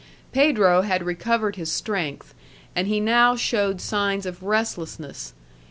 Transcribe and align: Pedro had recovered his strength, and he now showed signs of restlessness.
Pedro 0.31 0.81
had 0.81 1.03
recovered 1.05 1.57
his 1.57 1.71
strength, 1.71 2.33
and 2.75 2.87
he 2.87 2.99
now 2.99 3.35
showed 3.35 3.79
signs 3.79 4.25
of 4.25 4.41
restlessness. 4.41 5.33